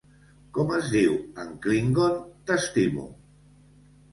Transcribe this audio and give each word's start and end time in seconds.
Com 0.57 0.71
es 0.77 0.87
diu 0.93 1.13
en 1.43 1.53
klingon 1.67 2.15
't'estimo'? 2.23 3.07